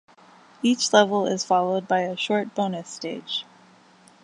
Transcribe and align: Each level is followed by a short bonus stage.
Each 0.63 0.91
level 0.93 1.27
is 1.27 1.45
followed 1.45 1.87
by 1.87 1.99
a 1.99 2.17
short 2.17 2.55
bonus 2.55 2.89
stage. 2.89 3.45